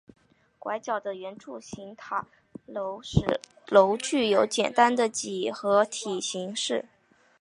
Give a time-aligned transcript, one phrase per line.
[0.57, 2.25] 拐角的圆柱形塔
[2.65, 6.85] 楼使该楼具有简单的几何体形式。